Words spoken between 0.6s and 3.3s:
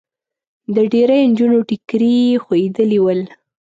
د ډېریو نجونو ټیکري خوېدلي ول.